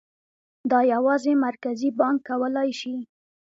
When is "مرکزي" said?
1.45-1.89